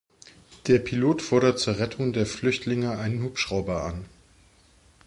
Der 0.65 0.79
Pilot 0.79 1.21
fordert 1.21 1.59
zur 1.59 1.77
Rettung 1.77 2.11
der 2.11 2.25
Flüchtlinge 2.25 2.97
einen 2.97 3.21
Hubschrauber 3.21 3.83
an. 3.83 4.05